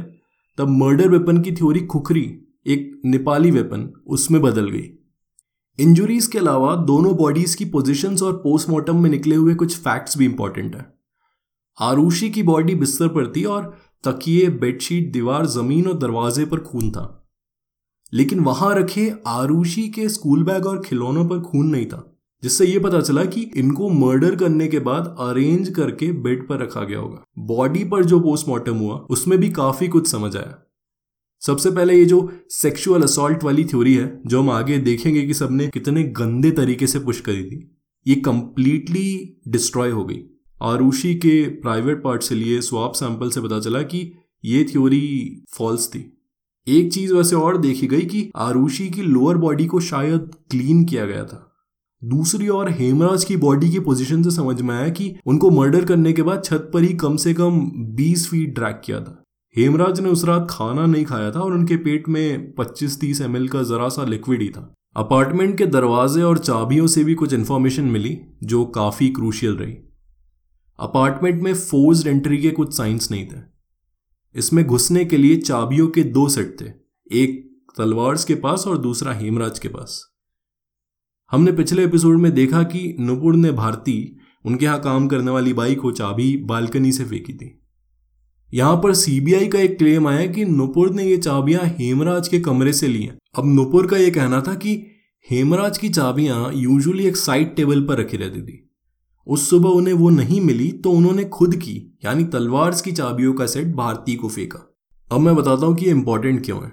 तब 0.58 0.70
मर्डर 0.72 1.10
वेपन 1.10 1.42
की 1.42 1.52
थ्योरी 1.52 1.80
खुखरी, 1.82 2.22
एक 2.68 3.02
नेपाली 3.06 3.52
वेपन 3.52 3.90
उसमें 4.08 4.42
बदल 4.42 4.70
गई। 4.70 4.90
इंजुरीज 5.80 6.28
के 6.28 6.38
अलावा 6.38 6.76
दोनों 6.76 7.16
बॉडीज 7.16 7.56
की 7.56 7.66
पोजीशंस 7.66 8.22
और 8.24 8.34
पोस्टमार्टम 8.34 9.02
में 9.04 9.10
निकले 9.10 9.36
हुए 9.36 9.56
कुछ 9.56 9.78
फैक्ट्स 9.78 10.18
भी 10.18 10.26
इंपॉर्टेंट 10.26 10.76
है। 10.76 10.86
आरुषि 11.78 12.30
की 12.30 12.44
बॉडी 12.44 12.76
बिस्तर 12.76 13.08
पर 13.08 13.32
थी 13.32 13.44
और 13.44 13.76
तकिए 14.06 14.50
बेडशीट 14.50 15.12
दीवार 15.12 15.46
ज़मीन 15.46 15.88
और 15.88 15.98
दरवाजे 15.98 16.46
पर 16.46 16.60
खून 16.60 16.92
था। 16.92 17.12
लेकिन 18.14 18.40
वहाँ 18.40 18.76
रखे 18.76 19.12
आरुषि 19.28 19.88
के 19.90 20.10
स्कूल 20.10 20.44
बैग 20.44 20.66
और 20.66 20.82
खिलौनों 20.86 21.26
पर 21.28 21.40
खून 21.40 21.68
नहीं 21.68 21.86
था, 21.86 22.18
जिससे 22.44 22.66
यह 22.66 22.80
पता 22.80 23.02
चला 23.02 23.26
कि 23.26 23.42
इनको 23.56 23.90
मर्डर 23.90 24.36
करने 24.36 24.68
के 24.68 24.80
बाद 24.80 25.16
अरेंज 25.20 25.70
करके 25.70 26.12
बेड 26.12 26.48
पर 26.48 26.60
रखा 26.60 26.84
गया 26.84 27.00
होगा। 27.00 27.24
बॉडी 27.38 27.84
पर 27.84 28.06
जो 28.06 28.20
पोस्टमार्टम 28.20 28.76
हुआ, 28.76 28.96
उसमें 28.96 29.40
भी 29.40 29.50
काफ़ी 29.50 29.88
कुछ 29.88 30.08
समझ 30.08 30.36
आया। 30.38 30.62
सबसे 31.42 31.72
पहले 31.72 31.94
ये 31.94 32.06
जो 32.06 32.32
सेक्सुअल 32.50 33.04
असॉल्ट 33.04 33.44
वाली 33.44 33.66
थ्योरी 33.66 33.94
है, 33.94 34.22
जो 34.26 34.42
हम 34.42 34.50
आगे 34.50 34.78
देखेंगे 34.78 35.22
कि 35.22 35.34
सबने 35.34 35.68
कितने 35.68 36.04
गंदे 36.04 36.52
तरीके 36.52 36.88
से 36.88 37.00
पुश 37.00 37.22
करी 37.22 37.44
थी, 37.44 37.78
ये 38.08 38.16
कंप्लीटली 38.16 39.42
डिस्ट्रॉय 39.48 39.90
हो 39.90 40.06
गई। 40.06 40.24
आरुषि 40.66 41.16
के 41.16 41.48
प्राइवेट 41.48 42.04
पार्ट 42.04 42.24
से 42.24 42.36
लिए 42.36 42.62
स्वाप 42.62 42.94
सैंपल 42.94 43.30
से 43.30 43.42
पता 43.42 43.60
चला 43.60 43.82
कि 43.82 44.14
ये 44.46 44.64
थ्योरी 44.64 45.44
फॉल्स 45.54 45.88
थी। 45.88 46.18
एक 46.68 46.94
चीज़ 46.94 47.14
वैसे 47.14 47.36
और 47.36 47.58
देखी 47.58 47.88
गई 47.88 48.02
कि 48.02 48.32
आरुषि 48.36 48.90
की 48.90 49.02
लोअर 49.02 49.38
बॉडी 49.38 49.66
को 49.66 49.80
शायद 49.80 50.32
क्लीन 50.52 50.86
किया 50.86 51.06
गया 51.06 51.24
था। 51.24 51.56
दूसरी 52.04 52.50
ओर 52.50 52.70
हेमराज 52.70 53.24
की 53.24 53.38
बॉडी 53.38 53.72
की 53.72 53.80
पोजीशन 53.80 54.24
से 54.24 54.32
समझ 54.32 54.62
में 54.62 54.76
आया 54.76 54.90
कि 54.90 55.16
उनको 55.26 55.50
मर्डर 55.50 55.86
करने 55.86 56.14
के 56.14 56.22
बाद 56.22 56.44
छत 56.44 56.72
पर 56.74 56.82
ही 56.82 56.94
कम 56.94 57.16
से 57.16 57.34
कम 57.34 57.72
20 57.76 58.30
फीट 58.30 58.56
ड्रैग 58.56 58.76
किया 58.86 59.00
था। 59.00 59.24
हेमराज 59.58 60.00
ने 60.00 60.10
उस 60.10 60.26
रात 60.26 60.48
खाना 60.50 60.86
नहीं 60.86 61.06
खाया 61.06 61.32
था 61.32 61.40
और 61.40 61.54
उनके 61.54 61.76
पेट 61.76 62.10
में 62.10 62.54
25-30 62.56 63.22
एम 63.22 63.48
का 63.48 63.64
जरा 63.64 63.90
सा 63.90 64.06
लिक्विड 64.06 64.42
ही 64.42 64.50
था। 64.50 64.74
अपार्टमेंट 64.96 65.58
के 65.58 65.66
दरवाजे 65.66 66.22
और 66.22 66.38
चाबियों 66.38 66.88
से 66.88 67.04
भी 67.04 67.14
कुछ 67.14 67.34
इन्फॉर्मेशन 67.34 67.84
मिली, 67.84 68.18
जो 68.44 68.66
काफ़ी 68.66 69.10
क्रूशियल 69.10 69.54
रही। 69.54 69.78
अपार्टमेंट 70.80 71.42
में 71.42 71.54
फोर्स 71.54 72.06
एंट्री 72.08 72.38
के 72.38 72.52
कुछ 72.52 72.76
साइंस 72.78 73.12
नहीं 73.12 73.26
थे। 73.26 73.40
इसमें 74.36 74.66
घुसने 74.66 75.06
के 75.06 75.18
लिए 75.18 75.36
चाबियों 75.38 75.88
के 75.88 76.04
दो 76.04 76.28
सेट 76.30 76.62
थे, 76.62 76.66
एक 77.12 77.44
तलवार्स 77.78 78.24
के 78.26 78.36
पास 78.36 78.64
और 78.68 78.78
दूसरा 78.78 79.14
हेमराज 79.14 79.60
के 79.60 79.68
पास। 79.68 80.02
हमने 81.32 81.52
पिछले 81.52 81.84
एपिसोड 81.84 82.18
में 82.18 82.34
देखा 82.34 82.64
कि 82.64 82.96
नुपुर 83.00 83.36
ने 83.36 83.52
भारती, 83.52 84.18
उनके 84.46 84.66
यहाँ 84.66 84.80
काम 84.82 85.08
करने 85.08 85.32
वाली 85.32 85.54
बाइक 85.54 85.80
को 85.80 85.92
चाबी 85.92 86.36
बालकनी 86.38 86.92
से 86.92 87.06
फेंकी 87.06 87.34
थी। 87.34 87.62
यहाँ 88.54 88.76
पर 88.78 88.94
सीबीआई 88.94 89.48
का 89.48 89.60
एक 89.60 89.78
क्लेम 89.78 90.08
आया 90.08 90.26
कि 90.26 90.46
नुपुर 90.46 90.90
ने 90.90 91.04
ये 91.04 91.18
चाबियाँ 91.18 91.64
हेमराज 91.80 92.28
के 92.28 92.40
कमरे 92.40 92.74
से 92.74 92.88
ली 92.88 93.04
हैं। 93.04 93.18
अब 93.38 93.46
नुपुर 93.46 93.88
का 93.88 93.98
यह 93.98 94.14
कहना 94.14 94.42
था 94.42 94.54
कि 94.56 94.76
हेमराज 95.28 95.78
की 95.78 95.90
चाबियाँ 95.90 96.52
यूजुअली 96.54 97.06
एक 97.06 97.18
साइड 97.18 97.56
टेबल 97.56 97.86
पर 97.86 97.98
रखी 97.98 98.18
रहती 98.18 98.42
थी। 98.42 98.65
उस 99.28 99.50
सुबह 99.50 99.70
उन्हें 99.70 99.94
वो 99.94 100.10
नहीं 100.12 100.40
मिली 100.42 100.72
तो 100.74 100.92
उन्होंने 100.92 101.24
खुद 101.26 101.56
की, 101.56 102.00
यानी 102.06 102.24
तलवार 102.26 102.76
की 102.86 102.92
चाबियों 102.92 103.34
का 103.34 103.46
सेट 103.48 103.76
भारती 103.76 104.16
को 104.16 104.30
फेंका। 104.30 104.60
अब 105.12 105.20
मैं 105.20 105.36
बताता 105.36 105.66
हूँ 105.66 105.76
कि 105.76 105.86
ये 105.86 105.92
इंपॉर्टेंट 105.92 106.44
क्यों 106.46 106.64
है। 106.64 106.72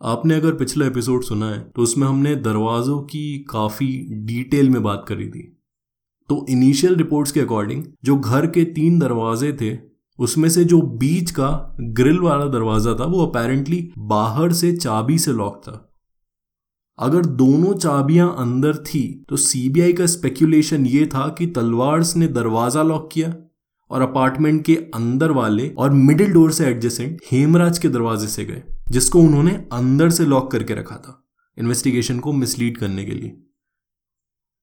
आपने 0.00 0.34
अगर 0.34 0.54
पिछला 0.54 0.86
एपिसोड 0.86 1.22
सुना 1.22 1.50
है 1.50 1.58
तो 1.70 1.82
उसमें 1.82 2.06
हमने 2.06 2.34
दरवाजों 2.36 2.98
की 3.00 3.38
काफ़ी 3.50 3.88
डिटेल 4.26 4.70
में 4.70 4.82
बात 4.82 5.04
करी 5.08 5.28
थी। 5.28 5.42
तो 6.30 6.44
इनिशियल 6.50 6.96
रिपोर्ट्स 6.96 7.32
के 7.32 7.40
अकॉर्डिंग 7.40 7.84
जो 8.04 8.16
घर 8.16 8.46
के 8.46 8.64
तीन 8.64 8.98
दरवाजे 8.98 9.52
थे, 9.52 9.76
उसमें 10.18 10.48
से 10.48 10.64
जो 10.64 10.80
बीच 10.80 11.30
का 11.30 11.76
ग्रिल 11.80 12.18
वाला 12.18 12.46
दरवाज़ा 12.48 12.94
था, 12.94 13.04
वो 13.04 13.26
अपेरेंटली 13.26 13.88
बाहर 13.98 14.52
से 14.52 14.72
चाबी 14.76 15.18
से 15.18 15.32
लॉक 15.32 15.60
था। 15.64 15.85
अगर 16.98 17.24
दोनों 17.36 17.72
चाबियाँ 17.74 18.34
अंदर 18.38 18.76
थी 18.76 19.02
तो 19.28 19.36
सीबीआई 19.36 19.92
का 19.92 20.06
स्पेक्यूलेशन 20.06 20.86
ये 20.86 21.06
था 21.06 21.28
कि 21.28 21.46
तलवार्स 21.46 22.16
ने 22.16 22.28
दरवाज़ा 22.28 22.82
लॉक 22.82 23.08
किया 23.12 23.34
और 23.90 24.02
अपार्टमेंट 24.02 24.64
के 24.64 24.76
अंदर 24.94 25.30
वाले 25.30 25.68
और 25.68 25.90
मिडिल 25.90 26.32
डोर 26.32 26.52
से 26.52 26.66
एडजेसेंट 26.66 27.20
हेमराज 27.32 27.78
के 27.78 27.88
दरवाजे 27.88 28.26
से 28.26 28.44
गए, 28.44 28.62
जिसको 28.90 29.20
उन्होंने 29.20 29.52
अंदर 29.72 30.10
से 30.10 30.24
लॉक 30.24 30.50
करके 30.52 30.74
रखा 30.74 30.96
था 30.96 31.22
इन्वेस्टिगेशन 31.58 32.18
को 32.18 32.32
मिसलीड 32.32 32.78
करने 32.78 33.04
के 33.04 33.12
लिए। 33.12 33.36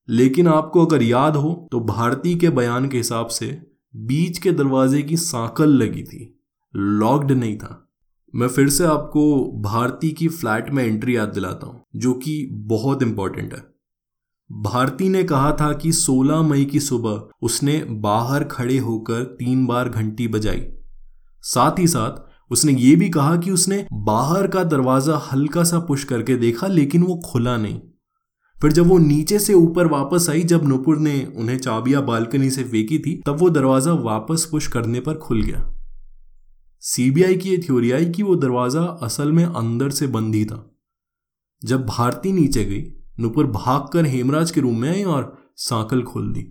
लेकिन 0.07 0.47
आपको 0.47 0.85
अगर 0.85 1.03
याद 1.03 1.35
हो 1.35 1.53
तो 1.71 1.79
भारती 1.79 2.35
के 2.35 2.49
बयान 2.49 2.87
के 2.89 2.97
हिसाब 2.97 3.27
से 3.27 3.57
बीच 3.93 4.37
के 4.37 4.51
दरवाजे 4.51 5.01
की 5.01 5.17
सांकल 5.17 5.69
लगी 5.73 6.03
थी 6.03 6.29
लॉक्ड 6.73 7.31
नहीं 7.31 7.57
था। 7.57 7.79
मैं 8.33 8.47
फिर 8.47 8.69
से 8.69 8.85
आपको 8.85 9.51
भारती 9.61 10.11
की 10.11 10.27
फ्लैट 10.27 10.69
में 10.69 10.83
एंट्री 10.83 11.15
याद 11.15 11.29
दिलाता 11.29 11.67
हूँ, 11.67 11.81
जो 11.95 12.13
कि 12.13 12.49
बहुत 12.51 13.03
इंपॉर्टेंट 13.03 13.53
है। 13.53 13.63
भारती 14.49 15.09
ने 15.09 15.23
कहा 15.23 15.51
था 15.51 15.73
कि 15.73 15.91
16 15.91 16.41
मई 16.41 16.65
की 16.65 16.79
सुबह 16.79 17.21
उसने 17.41 17.85
बाहर 17.89 18.43
खड़े 18.43 18.77
होकर 18.77 19.23
तीन 19.39 19.65
बार 19.65 19.89
घंटी 19.89 20.27
बजाई। 20.27 20.63
साथ 21.43 21.79
ही 21.79 21.87
साथ 21.87 22.51
उसने 22.51 22.73
ये 22.73 22.95
भी 22.95 23.09
कहा 23.09 23.35
कि 23.37 23.51
उसने 23.51 23.85
बाहर 23.93 24.47
का 24.47 24.63
दरवाज़ा 24.63 25.17
हल्का 25.31 25.63
सा 25.63 25.79
पुश 25.79 26.03
करके 26.03 26.35
देखा, 26.35 26.67
लेकिन 26.67 27.03
वो 27.03 27.21
खुला 27.25 27.57
नहीं। 27.57 27.79
फिर 28.61 28.71
जब 28.71 28.87
वो 28.87 28.97
नीचे 28.97 29.39
से 29.39 29.53
ऊपर 29.53 29.87
वापस 29.87 30.27
आई, 30.29 30.43
जब 30.43 30.63
नुपुर 30.63 30.97
ने 30.97 31.33
उन्हें 31.37 31.57
चाबियाँ 31.57 32.05
बालकनी 32.05 32.49
से 32.49 32.63
फेंकी 32.63 32.99
थी, 32.99 33.21
तब 33.25 33.37
वो 33.39 33.49
दरवाज़ा 33.49 33.93
वापस 33.93 34.47
पुश 34.51 34.67
करने 34.67 34.99
पर 34.99 35.17
खुल 35.17 35.41
गया। 35.41 35.72
सीबीआई 36.83 37.35
की 37.35 37.49
यह 37.49 37.61
थ्योरी 37.65 37.91
आई 37.91 38.05
कि 38.05 38.23
वो 38.23 38.35
दरवाज़ा 38.35 38.81
असल 38.81 39.31
में 39.31 39.43
अंदर 39.45 39.89
से 39.89 40.07
बंद 40.07 40.35
ही 40.35 40.45
था। 40.45 40.57
जब 41.61 41.85
भारती 41.85 42.31
नीचे 42.31 42.63
गई, 42.65 42.83
नुपुर 43.19 43.47
भागकर 43.47 44.05
हेमराज 44.05 44.51
के 44.51 44.61
रूम 44.61 44.81
में 44.81 44.89
आई 44.89 45.03
और 45.03 45.37
सांकल 45.57 46.01
खोल 46.01 46.31
दी। 46.33 46.45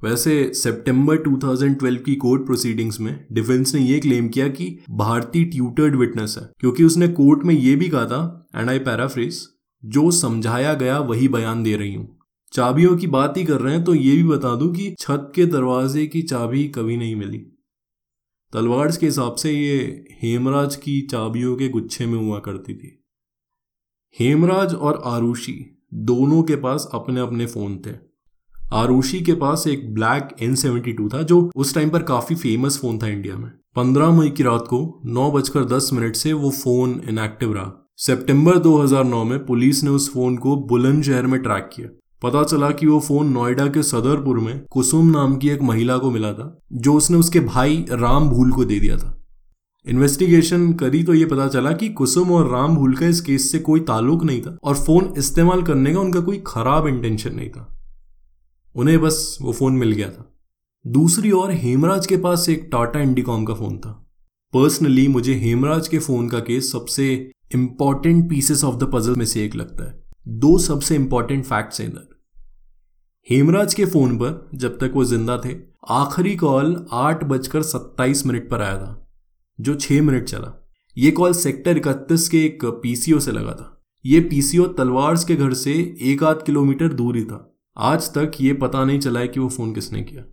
वैसे 0.00 0.52
सितंबर 0.54 1.16
2012 1.18 1.96
की 1.96 2.14
कोर्ट 2.14 2.44
प्रोसीडिंग्स 2.46 3.00
में 3.00 3.26
डिफेंस 3.32 3.74
ने 3.74 3.80
यह 3.80 4.00
क्लेम 4.00 4.28
किया 4.28 4.48
कि 4.48 4.66
भारती 4.90 5.44
ट्यूटर्ड 5.44 5.96
विटनेस 5.96 6.36
है, 6.38 6.50
क्योंकि 6.60 6.84
उसने 6.84 7.08
कोर्ट 7.08 7.44
में 7.44 7.54
यह 7.54 7.76
भी 7.76 7.88
कहा 7.88 8.04
था 8.06 8.48
एंड 8.56 8.70
आई 8.70 8.78
पैराफ्रेस 8.80 9.48
जो 9.82 10.10
समझाया 10.10 10.74
गया 10.74 10.98
वही 10.98 11.28
बयान 11.28 11.62
दे 11.62 11.76
रही 11.76 11.94
हूँ। 11.94 12.08
चाबियों 12.52 12.96
की 12.96 13.06
बात 13.06 13.36
ही 13.36 13.44
कर 13.44 13.60
रहे 13.60 13.74
हैं 13.74 13.84
तो 13.84 13.94
ये 13.94 14.16
भी 14.16 14.22
बता 14.22 14.54
दूँ 14.56 14.72
कि 14.74 14.94
छत 14.98 15.32
के 15.34 15.46
दरवाजे 15.46 16.06
की 16.06 16.22
चाबी 16.22 16.64
कभी 16.68 16.96
नहीं 16.96 17.16
मिली। 17.16 17.46
तलवार 18.54 18.88
के 18.88 19.06
हिसाब 19.06 19.34
से 19.34 19.52
ये 19.52 20.04
हेमराज 20.22 20.76
की 20.76 21.00
चाबियों 21.00 21.56
के 21.56 21.68
गुच्छे 21.68 22.06
में 22.06 22.18
हुआ 22.18 22.38
करती 22.38 22.74
थी। 22.74 23.04
हेमराज 24.20 24.74
और 24.74 25.02
आरुषि 25.04 25.86
दोनों 25.94 26.42
के 26.42 26.56
पास 26.56 26.88
अपने 26.94 27.20
अपने 27.20 27.46
फ़ोन 27.46 27.82
थे। 27.86 27.90
आरुषि 28.72 29.20
के 29.20 29.32
पास 29.32 29.66
एक 29.66 29.94
ब्लैक 29.94 30.28
एन 30.42 30.54
सेवेंटी 30.54 30.92
टू 30.92 31.08
था, 31.08 31.22
जो 31.22 31.50
उस 31.56 31.74
टाइम 31.74 31.90
पर 31.90 32.02
काफ़ी 32.02 32.36
फ़ेमस 32.36 32.78
फ़ोन 32.78 32.98
था 32.98 33.08
इंडिया 33.08 33.36
में। 33.36 33.50
पंद्रह 33.76 34.10
मई 34.10 34.30
की 34.30 34.42
रात 34.42 34.64
को 34.68 35.00
नौ 35.06 35.30
बजकर 35.30 35.64
दस 35.64 35.90
मिनट 35.92 36.16
से 36.16 36.32
वो 36.32 36.50
फ़ोन 36.50 37.02
इनएक्टिव 37.08 37.54
रहा। 37.54 37.94
सितंबर 37.96 38.58
2009 38.58 39.24
में 39.24 39.46
पुलिस 39.46 39.84
ने 39.84 39.90
उस 39.90 40.12
फ़ोन 40.12 40.36
को 40.36 40.56
बुलंदशहर 40.56 41.26
में 41.26 41.42
ट्रैक 41.42 41.70
किया। 41.72 41.88
पता 42.22 42.44
चला 42.44 42.70
कि 42.70 42.86
वो 42.86 43.00
फ़ोन 43.00 43.28
नोएडा 43.28 43.66
के 43.66 43.82
सदरपुर 43.82 44.38
में 44.38 44.64
कुसुम 44.70 45.10
नाम 45.10 45.36
की 45.36 45.48
एक 45.48 45.62
महिला 45.62 45.98
को 45.98 46.10
मिला 46.10 46.32
था, 46.32 46.58
जो 46.72 46.94
उसने 46.94 47.16
उसके 47.16 47.40
भाई 47.40 47.84
राम 47.90 48.28
भूल 48.28 48.52
को 48.52 48.64
दे 48.64 48.80
दिया 48.80 48.96
था। 48.96 49.24
इन्वेस्टिगेशन 49.86 50.72
करी 50.72 51.02
तो 51.02 51.14
ये 51.14 51.24
पता 51.24 51.48
चला 51.48 51.72
कि 51.72 51.88
कुसुम 51.88 52.32
और 52.32 52.50
राम 52.50 52.76
भूल 52.76 52.94
का 52.94 53.06
इस 53.06 53.20
केस 53.20 53.50
से 53.52 53.58
कोई 53.58 53.80
ताल्लुक 53.80 54.24
नहीं 54.24 54.42
था 54.42 54.56
और 54.64 54.74
फ़ोन 54.74 55.12
इस्तेमाल 55.18 55.62
करने 55.62 55.92
का 55.94 56.00
उनका 56.00 56.20
कोई 56.20 56.42
खराब 56.46 56.86
इंटेंशन 56.86 57.34
नहीं 57.34 57.50
था। 57.50 57.78
उन्हें 58.76 59.00
बस 59.00 59.38
वो 59.42 59.52
फ़ोन 59.52 59.72
मिल 59.72 59.92
गया 59.92 60.08
था। 60.08 60.30
दूसरी 60.86 61.30
ओर 61.30 61.50
हेमराज 61.50 62.06
के 62.06 62.16
पास 62.16 62.48
एक 62.48 62.68
टाटा 62.72 63.00
इंडिकॉम 63.00 63.44
का 63.44 63.54
फ़ोन 63.54 63.78
था। 63.78 63.90
पर्सनली 64.52 65.08
मुझे 65.08 65.34
हेमराज 65.34 65.88
के 65.88 65.98
फ़ोन 65.98 66.28
का 66.28 66.38
केस 66.38 66.72
सबसे 66.72 67.30
important 67.54 68.30
pieces 68.30 68.64
of 68.64 68.76
the 68.76 68.90
puzzle 68.94 69.14
में 69.14 69.26
से 69.26 69.44
एक 69.44 69.54
लगता 69.56 69.84
है। 69.84 70.03
दो 70.26 70.56
सबसे 70.58 70.94
इंपॉर्टेंट 70.94 71.44
फैक्ट्स 71.44 71.80
हैं 71.80 71.88
इधर। 71.88 72.08
हेमराज 73.28 73.74
के 73.74 73.84
फ़ोन 73.84 74.16
पर, 74.18 74.48
जब 74.54 74.78
तक 74.78 74.92
वो 74.94 75.04
ज़िंदा 75.04 75.36
थे, 75.44 75.54
आखिरी 75.90 76.34
कॉल 76.36 76.86
आठ 76.92 77.24
बजकर 77.24 77.62
सत्ताईस 77.62 78.26
मिनट 78.26 78.48
पर 78.50 78.62
आया 78.62 78.76
था, 78.76 79.06
जो 79.58 79.74
छह 79.74 80.02
मिनट 80.02 80.24
चला। 80.24 80.52
ये 80.96 81.10
कॉल 81.10 81.32
सेक्टर 81.32 81.76
इकतीस 81.76 82.28
के 82.28 82.44
एक 82.44 82.64
पीसीओ 82.82 83.18
से 83.18 83.32
लगा 83.32 83.52
था। 83.52 83.70
ये 84.04 84.20
पीसीओ 84.20 84.66
तलवार्स 84.68 85.24
के 85.24 85.36
घर 85.36 85.52
से 85.54 85.72
एक 86.02 86.24
आध 86.24 86.42
किलोमीटर 86.42 86.92
दूर 86.92 87.16
ही 87.16 87.24
था। 87.24 87.62
आज 87.76 88.08
तक 88.08 88.40
ये 88.40 88.52
पता 88.54 88.84
नहीं 88.84 88.98
चला 89.00 89.20
है 89.20 89.28
कि 89.28 89.40
वो 89.40 89.48
फ़ोन 89.48 89.72
किसने 89.72 90.02
किया। 90.02 90.24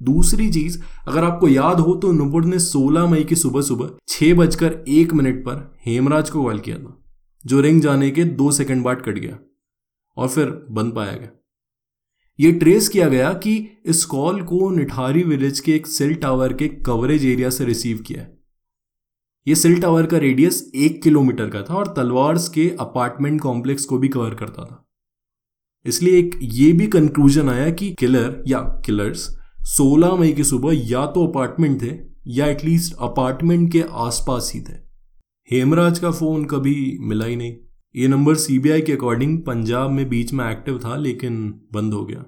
दूसरी 0.00 0.50
चीज़, 0.50 0.80
अगर 1.08 1.24
आपको 1.24 1.48
याद 1.48 1.80
हो 1.80 1.94
तो 1.94 2.12
नुपुर 2.12 2.44
ने 2.44 2.58
16 2.60 3.06
मई 3.06 3.24
की 3.24 3.36
सुबह 3.36 3.62
सुबह 3.62 3.90
छह 4.08 4.34
बजकर 4.34 4.84
एक 4.88 5.12
मिनट 5.12 5.44
पर 5.44 5.72
हेमराज 5.86 6.30
को 6.30 6.42
कॉल 6.42 6.58
किया 6.58 6.78
था। 6.78 6.98
जो 7.46 7.60
रिंग 7.60 7.82
जाने 7.82 8.10
के 8.10 8.24
दो 8.24 8.50
सेकंड 8.52 8.84
बाद 8.84 9.02
कट 9.02 9.18
गया 9.18 9.38
और 10.16 10.28
फिर 10.28 10.66
बंद 10.70 10.94
पाया 10.94 11.12
गया। 11.12 11.28
ये 12.40 12.52
ट्रेस 12.52 12.88
किया 12.88 13.08
गया 13.08 13.32
कि 13.32 13.82
इस 13.86 14.04
कॉल 14.04 14.42
को 14.42 14.70
निठारी 14.70 15.22
विलेज 15.22 15.60
के 15.60 15.72
एक 15.72 15.86
सेल 15.86 16.14
टावर 16.14 16.52
के 16.52 16.68
कवरेज 16.68 17.24
एरिया 17.24 17.50
से 17.50 17.64
रिसीव 17.64 17.98
किया 17.98 18.26
ये 19.48 19.54
सेल 19.54 19.80
टावर 19.80 20.06
का 20.06 20.18
रेडियस 20.18 20.72
एक 20.74 21.02
किलोमीटर 21.02 21.48
का 21.48 21.62
था 21.62 21.74
और 21.74 21.94
तलवार्स 21.96 22.48
के 22.48 22.76
अपार्टमेंट 22.80 23.40
कॉम्प्लेक्स 23.40 23.84
को 23.84 23.98
भी 23.98 24.08
कवर 24.08 24.34
करता 24.34 24.64
था। 24.64 24.88
इसलिए 25.84 26.18
एक 26.18 26.38
ये 26.42 26.72
भी 26.72 26.86
कंक्लूजन 26.86 27.48
आया 27.48 27.70
कि 27.70 27.90
किलर 27.92 28.44
या 28.46 28.58
किलर्स 28.58 29.28
16 29.78 30.16
मई 30.16 30.32
की 30.32 30.44
सुबह 30.44 30.72
या 30.74 31.06
तो 31.06 31.26
अपार्टमेंट 31.26 31.82
थे 31.82 31.98
या 32.26 32.46
एटलीस्ट 32.46 32.94
अपार्टमेंट 33.00 33.72
के 33.72 33.84
आसपास 33.90 34.52
ही 34.54 34.60
थे। 34.60 34.81
हेमराज 35.52 35.98
का 35.98 36.10
फ़ोन 36.10 36.44
कभी 36.44 36.98
मिला 37.00 37.24
ही 37.24 37.36
नहीं। 37.36 37.56
ये 37.96 38.08
नंबर 38.08 38.34
सीबीआई 38.34 38.80
के 38.80 38.92
अकॉर्डिंग 38.92 39.42
पंजाब 39.42 39.90
में 39.90 40.08
बीच 40.08 40.32
में 40.32 40.50
एक्टिव 40.50 40.78
था, 40.78 40.96
लेकिन 40.96 41.60
बंद 41.72 41.94
हो 41.94 42.04
गया। 42.04 42.24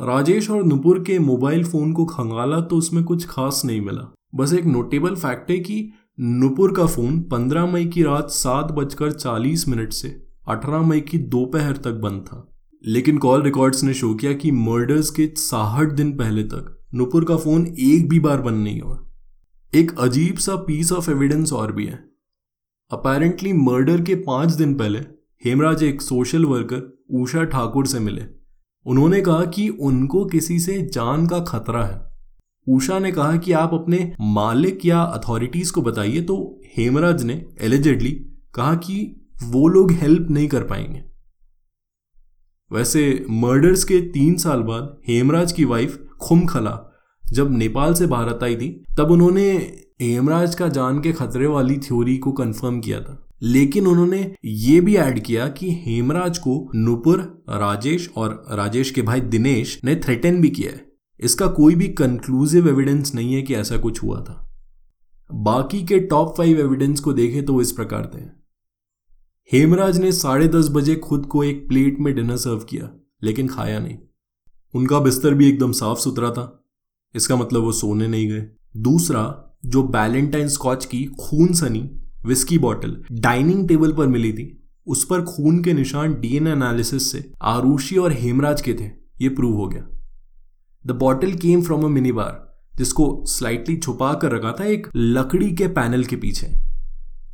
राजेश 0.00 0.50
और 0.50 0.64
नुपुर 0.64 0.98
के 0.98 1.18
मोबाइल 1.18 1.64
फ़ोन 1.64 1.92
को 1.92 2.04
खंगाला 2.04 2.60
तो 2.60 2.76
उसमें 2.76 3.04
कुछ 3.04 3.26
खास 3.26 3.62
नहीं 3.64 3.80
मिला। 3.80 4.14
बस 4.34 4.52
एक 4.52 4.64
नोटेबल 4.64 5.14
फैक्ट 5.14 5.50
है 5.50 5.58
कि 5.58 5.92
नुपुर 6.20 6.72
का 6.72 6.86
फ़ोन 6.86 7.20
15 7.20 7.66
मई 7.66 7.86
की 7.86 8.02
रात 8.02 8.30
सात 8.30 8.72
बजकर 8.72 9.12
चालीस 9.12 9.68
मिनट 9.68 9.92
से 9.92 10.26
18 10.48 10.82
मई 10.82 11.00
की 11.00 11.18
दोपहर 11.18 11.76
तक 11.76 11.92
बंद 11.92 12.20
था। 12.20 12.56
लेकिन 12.86 13.18
कॉल 13.18 13.42
रिकॉर्ड्स 13.42 13.84
ने 13.84 13.94
शो 13.94 14.14
किया 14.14 14.32
कि 14.32 14.50
मर्डर्स 14.50 15.10
के 15.10 15.26
साहठ 15.36 15.92
दिन 15.92 16.16
पहले 16.16 16.42
तक 16.42 16.84
नुपुर 16.94 17.24
का 17.24 17.36
फ़ोन 17.36 17.66
एक 17.78 18.08
भी 18.08 18.20
बार 18.20 18.42
बंद 18.42 18.64
नहीं 18.64 18.80
हुआ। 18.80 19.06
एक 19.74 19.98
अजीब 19.98 20.36
सा 20.36 20.56
पीस 20.56 20.92
ऑफ़ 20.92 21.10
एविडेंस 21.10 21.52
और 21.52 21.72
भी 21.72 21.86
है। 21.86 22.15
अपेरेंटली 22.90 23.52
मर्डर 23.52 24.02
के 24.02 24.14
पाँच 24.14 24.52
दिन 24.52 24.74
पहले 24.74 24.98
हेमराज 25.44 25.82
एक 25.82 26.02
सोशल 26.02 26.44
वर्कर 26.44 26.82
ऊषा 27.10 27.44
ठाकुर 27.44 27.86
से 27.86 27.98
मिले। 27.98 28.22
उन्होंने 28.86 29.20
कहा 29.20 29.44
कि 29.44 29.68
उनको 29.68 30.24
किसी 30.24 30.58
से 30.60 30.78
जान 30.84 31.26
का 31.26 31.40
खतरा 31.40 31.84
है। 31.84 32.00
उषा 32.66 32.98
ने 32.98 33.10
कहा 33.12 33.36
कि 33.36 33.52
आप 33.52 33.74
अपने 33.74 33.98
मालिक 34.20 34.84
या 34.86 35.00
अथॉरिटीज 35.02 35.70
को 35.70 35.82
बताइए 35.82 36.20
तो 36.20 36.36
हेमराज 36.76 37.24
ने 37.24 37.44
एलिजेडली 37.60 38.12
कहा 38.54 38.74
कि 38.76 38.98
वो 39.42 39.66
लोग 39.68 39.92
हेल्प 39.92 40.30
नहीं 40.30 40.48
कर 40.48 40.62
पाएँगे। 40.62 41.02
वैसे 42.70 43.24
मर्डर्स 43.30 43.84
के 43.84 44.00
तीन 44.10 44.36
साल 44.36 44.62
बाद 44.62 44.96
हेमराज 45.08 45.52
की 45.52 45.64
वाइफ 45.64 45.98
खुमखला, 46.20 46.78
जब 47.24 47.56
नेपाल 47.56 47.94
से 47.94 48.06
भारत 48.06 48.42
आई 48.42 48.56
थी, 48.56 48.70
तब 48.98 49.10
उन्होंने 49.10 49.50
हेमराज 50.00 50.54
का 50.54 50.68
जान 50.68 51.00
के 51.00 51.12
खतरे 51.12 51.46
वाली 51.46 51.78
थ्योरी 51.78 52.18
को 52.18 52.32
कंफर्म 52.32 52.80
किया 52.80 53.00
था। 53.00 53.28
लेकिन 53.42 53.86
उन्होंने 53.86 54.34
ये 54.44 54.80
भी 54.80 54.96
ऐड 54.96 55.22
किया 55.22 55.48
कि 55.48 55.70
हेमराज 55.70 56.38
को 56.38 56.70
नुपुर, 56.74 57.44
राजेश 57.50 58.10
और 58.16 58.44
राजेश 58.52 58.90
के 58.90 59.02
भाई 59.02 59.20
दिनेश 59.20 59.80
ने 59.84 59.96
थ्रेटन 59.96 60.40
भी 60.40 60.50
किया 60.50 60.70
है। 60.70 60.92
इसका 61.20 61.46
कोई 61.46 61.74
भी 61.74 61.88
कंक्लूसिव 61.88 62.68
एविडेंस 62.68 63.14
नहीं 63.14 63.34
है 63.34 63.42
कि 63.42 63.54
ऐसा 63.54 63.76
कुछ 63.76 64.02
हुआ 64.02 64.20
था। 64.20 64.56
बाकी 65.34 65.82
के 65.82 65.98
टॉप 65.98 66.34
फाइव 66.36 66.60
एविडेंस 66.60 67.00
को 67.00 67.12
देखें 67.12 67.44
तो 67.44 67.60
इस 67.60 67.72
प्रकार 67.72 68.10
थे 68.14 68.24
हेमराज 69.52 69.98
ने 69.98 70.12
साढ़े 70.12 70.48
दस 70.48 70.68
बजे 70.68 70.96
खुद 70.96 71.26
को 71.26 71.44
एक 71.44 71.68
प्लेट 71.68 72.00
में 72.00 72.14
डिनर 72.14 72.36
सर्व 72.36 72.58
किया, 72.58 72.90
लेकिन 73.22 73.48
खाया 73.48 73.78
नहीं। 73.78 73.98
उनका 74.74 75.00
बिस्तर 75.00 75.34
भी 75.34 75.48
एकदम 75.48 75.72
साफ़ 75.72 75.98
सुथरा 75.98 76.30
था। 76.30 76.64
इसका 77.14 77.36
मतलब 77.36 77.60
वो 77.60 77.72
सोने 77.72 78.08
नहीं 78.08 78.28
गए। 78.28 78.46
दूसरा 78.76 79.42
जो 79.64 79.82
बैलेंटाइन 79.82 80.48
स्कॉच 80.48 80.84
की 80.84 81.04
खून 81.20 81.52
सनी 81.52 81.90
विस्की 82.26 82.58
बॉटल 82.58 82.96
डाइनिंग 83.12 83.66
टेबल 83.68 83.92
पर 83.92 84.06
मिली 84.06 84.32
थी, 84.32 84.62
उस 84.86 85.04
पर 85.04 85.22
खून 85.22 85.62
के 85.62 85.72
निशान 85.72 86.14
डीएनए 86.14 86.52
एनालिसिस 86.52 87.10
से 87.12 87.24
आरुषि 87.42 87.96
और 87.96 88.12
हेमराज 88.12 88.60
के 88.60 88.74
थे, 88.74 88.90
ये 89.20 89.28
प्रूव 89.28 89.56
हो 89.56 89.66
गया। 89.68 89.86
The 90.86 90.90
bottle 90.90 91.32
came 91.32 91.62
from 91.62 91.84
a 91.84 91.88
mini 91.88 92.12
bar 92.12 92.44
जिसको 92.76 93.24
स्लाइटली 93.26 93.76
छुपा 93.76 94.12
कर 94.14 94.32
रखा 94.32 94.52
था 94.52 94.64
एक 94.64 94.86
लकड़ी 94.96 95.50
के 95.50 95.68
पैनल 95.68 96.04
के 96.04 96.16
पीछे। 96.16 96.52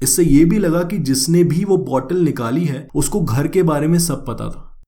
इससे 0.03 0.25
यह 0.25 0.49
भी 0.49 0.59
लगा 0.59 0.83
कि 0.83 0.99
जिसने 0.99 1.45
भी 1.45 1.65
वो 1.65 1.77
बॉटल 1.77 2.17
निकाली 2.17 2.65
है, 2.65 2.89
उसको 2.95 3.21
घर 3.21 3.49
के 3.49 3.63
बारे 3.63 3.87
में 3.87 3.99
सब 3.99 4.27
पता 4.27 4.49
था। 4.49 4.83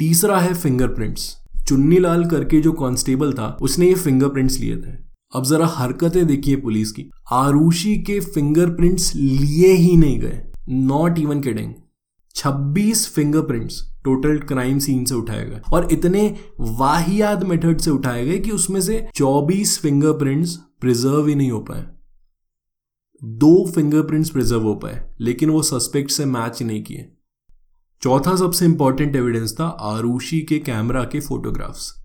तीसरा 0.00 0.38
है 0.40 0.54
फिंगरप्रिंट्स 0.54 1.36
चुन्नी 1.68 1.98
लाल 1.98 2.24
करके 2.24 2.60
जो 2.60 2.72
कांस्टेबल 2.72 3.32
था, 3.32 3.56
उसने 3.62 3.88
ये 3.88 3.94
फिंगरप्रिंट्स 3.94 4.58
लिए 4.58 4.76
थे। 4.76 5.09
अब 5.34 5.44
जरा 5.44 5.66
हरकतें 5.66 6.26
देखिए 6.26 6.56
पुलिस 6.56 6.92
की। 6.92 7.10
आरुषि 7.32 7.98
के 7.98 8.20
फिंगरप्रिंट्स 8.20 9.14
लिए 9.14 9.72
ही 9.72 9.96
नहीं 9.96 10.20
गए। 10.20 10.42
Not 10.68 11.18
even 11.18 11.40
kidding 11.40 11.74
26 12.34 13.08
fingerprints 13.08 13.94
total 14.04 14.38
crime 14.38 14.78
scene 14.78 15.04
से 15.04 15.14
उठाए 15.14 15.44
गए। 15.46 15.60
और 15.72 15.88
इतने 15.92 16.36
वाहियात 16.60 17.42
मेथड 17.42 17.80
से 17.80 17.90
उठाए 17.90 18.26
गए 18.26 18.38
कि 18.38 18.50
उसमें 18.50 18.80
से 18.80 19.08
24 19.14 19.78
फिंगरप्रिंट्स 19.78 20.54
प्रिजर्व 20.80 21.26
ही 21.26 21.34
नहीं 21.34 21.50
हो 21.50 21.60
पाए। 21.60 21.86
दो 23.24 23.70
फिंगरप्रिंट्स 23.70 24.30
प्रिजर्व 24.30 24.62
हो 24.62 24.74
पाए, 24.74 25.14
लेकिन 25.20 25.50
वो 25.50 25.62
सस्पेक्ट 25.62 26.10
से 26.10 26.24
मैच 26.24 26.62
नहीं 26.62 26.84
किए। 26.84 27.12
चौथा 28.02 28.36
सबसे 28.36 28.64
इंपॉर्टेंट 28.64 29.16
एविडेंस 29.16 29.56
था 29.60 29.64
आरुषि 29.64 30.40
के 30.40 30.58
कैमरा 30.58 31.04
के 31.04 31.20
फोटोग्राफ्स 31.20 31.99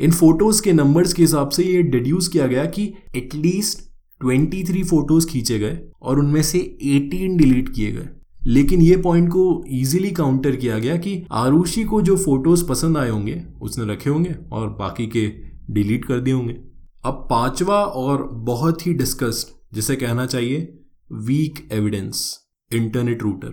इन 0.00 0.10
फ़ोटोज़ 0.10 0.62
के 0.62 0.72
नंबर्स 0.72 1.12
के 1.12 1.22
हिसाब 1.22 1.48
से 1.48 1.64
ये 1.64 1.82
डिड्यूस 1.82 2.28
किया 2.28 2.46
गया 2.46 2.64
कि 2.66 2.92
एटलीस्ट 3.16 3.78
23 4.20 4.82
फ़ोटोज़ 4.84 5.26
खींचे 5.28 5.58
गए 5.58 5.78
और 6.02 6.18
उनमें 6.18 6.42
से 6.42 6.58
18 6.82 7.36
डिलीट 7.38 7.68
किए 7.68 7.92
गए। 7.92 8.08
लेकिन 8.46 8.82
ये 8.82 8.96
पॉइंट 8.96 9.28
को 9.28 9.64
इजीली 9.70 10.10
काउंटर 10.10 10.56
किया 10.56 10.78
गया 10.78 10.96
कि 10.96 11.22
आरुषि 11.32 11.84
को 11.84 12.02
जो 12.02 12.16
फ़ोटोज़ 12.16 12.66
पसंद 12.68 12.96
आए 12.96 13.08
होंगे, 13.08 13.42
उसने 13.62 13.92
रखे 13.92 14.10
होंगे 14.10 14.34
और 14.52 14.68
बाकी 14.70 15.06
के 15.06 15.26
डिलीट 15.70 16.04
कर 16.04 16.20
दिए 16.20 16.34
होंगे। 16.34 16.56
अब 17.04 17.26
पांचवा 17.30 17.84
और 17.84 18.28
बहुत 18.32 18.86
ही 18.86 18.94
डिस्कस्ड 18.94 19.74
जिसे 19.74 19.96
कहना 19.96 20.26
चाहिए 20.26 20.78
weak 21.12 21.68
evidence 21.72 22.38
internet 22.70 23.22
router 23.22 23.52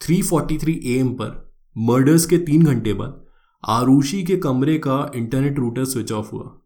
3:43 0.00 0.78
AM 0.86 1.08
पर 1.08 1.52
मर्डर्स 1.76 2.26
के 2.26 2.38
तीन 2.38 2.62
घंटे 2.62 2.92
बाद 2.94 3.21
आरुषि 3.64 4.22
के 4.22 4.36
कमरे 4.36 4.78
का 4.78 5.12
इंटरनेट 5.14 5.58
रूटर 5.58 5.84
स्विच 5.84 6.12
ऑफ़ 6.12 6.32
हुआ। 6.32 6.58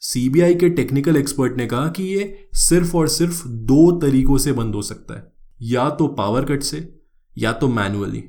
सीबीआई 0.00 0.54
के 0.54 0.68
टेक्निकल 0.68 1.16
एक्सपर्ट 1.16 1.56
ने 1.56 1.66
कहा 1.66 1.88
कि 1.88 2.02
ये 2.02 2.48
सिर्फ़ 2.54 2.96
और 2.96 3.08
सिर्फ़ 3.08 3.48
दो 3.48 4.00
तरीकों 4.00 4.38
से 4.38 4.52
बंद 4.52 4.74
हो 4.74 4.82
सकता 4.82 5.14
है। 5.14 5.32
या 5.62 5.90
तो 5.90 6.06
पावर 6.06 6.44
कट 6.44 6.62
से, 6.62 7.00
या 7.38 7.52
तो 7.52 7.68
मैनुअली 7.68 8.24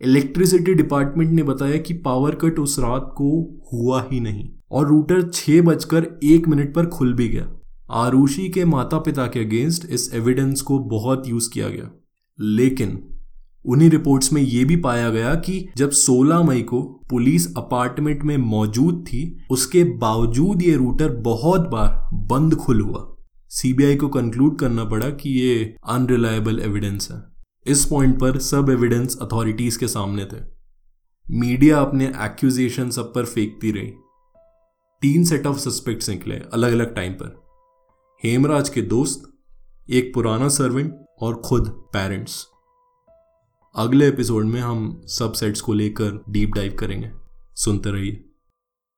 इलेक्ट्रिसिटी 0.00 0.74
डिपार्टमेंट 0.74 1.30
ने 1.30 1.42
बताया 1.42 1.76
कि 1.76 1.94
पावर 1.94 2.34
कट 2.34 2.58
उस 2.58 2.78
रात 2.78 3.10
को 3.12 3.60
हुआ 3.72 4.08
ही 4.12 4.20
नहीं 4.20 4.50
और 4.70 4.86
रूटर 4.86 5.28
छह 5.28 5.62
बजकर 5.62 6.20
एक 6.24 6.48
मिनट 6.48 6.74
पर 6.74 6.86
खुल 6.86 7.14
भी 7.14 7.28
गया। 7.28 7.52
आरुषि 7.90 8.48
के 8.48 8.64
माता 8.64 8.98
पिता 8.98 9.26
के 9.26 9.40
अगेंस्ट 9.40 9.86
इस 9.90 10.14
एविडेंस 10.14 10.60
को 10.60 10.78
बहुत 10.78 11.28
यूज़ 11.28 11.50
किया 11.50 11.68
गया। 11.68 11.90
लेकिन 12.40 13.11
उन्हीं 13.66 13.90
रिपोर्ट्स 13.90 14.32
में 14.32 14.42
यह 14.42 14.66
भी 14.66 14.76
पाया 14.76 15.10
गया 15.10 15.34
कि 15.34 15.68
जब 15.76 15.90
16 15.90 16.42
मई 16.42 16.62
को 16.62 16.82
पुलिस 16.82 17.56
अपार्टमेंट 17.56 18.22
में 18.22 18.36
मौजूद 18.36 19.04
थी, 19.08 19.46
उसके 19.50 19.84
बावजूद 19.84 20.62
ये 20.62 20.76
रूटर 20.76 21.08
बहुत 21.08 21.60
बार 21.60 22.10
बंद 22.14 22.54
खुल 22.54 22.80
हुआ। 22.80 23.16
सीबीआई 23.48 23.96
को 23.96 24.08
कंक्लूड 24.08 24.58
करना 24.58 24.84
पड़ा 24.84 25.10
कि 25.10 25.30
ये 25.30 25.76
अनरिलायबल 25.88 26.58
एविडेंस 26.58 27.10
है। 27.10 27.22
इस 27.66 27.84
पॉइंट 27.84 28.20
पर 28.20 28.38
सब 28.38 28.70
एविडेंस 28.70 29.18
अथॉरिटीज 29.22 29.76
के 29.76 29.88
सामने 29.88 30.24
थे। 30.24 30.52
मीडिया 31.30 31.80
अपने 31.80 32.06
एक्यूजेशन 32.06 32.90
सब 32.90 33.14
पर 33.14 33.24
फेंकती 33.24 33.70
रही। 33.70 33.92
तीन 35.02 35.24
सेट 35.24 35.46
ऑफ़ 35.46 35.58
सस्पेक्ट्स 35.58 36.10
निकले 36.10 36.34
अलग 36.34 36.72
अलग 36.72 36.94
टाइम 36.94 37.12
पर। 37.12 37.42
हेमराज 38.24 38.68
के 38.68 38.82
दोस्त, 38.82 39.22
एक 39.90 40.14
पुराना 40.14 40.48
सर्वेंट 40.48 40.94
और 41.20 41.34
खुद 41.34 41.68
पेरेंट्स 41.68 42.46
अगले 43.74 44.08
एपिसोड 44.08 44.44
में 44.44 44.60
हम 44.60 45.02
सब 45.06 45.32
सेट्स 45.32 45.60
को 45.60 45.72
लेकर 45.72 46.24
डीप 46.28 46.50
डाइव 46.54 46.76
करेंगे। 46.80 47.10
सुनते 47.54 47.90
रहिए। 47.90 48.31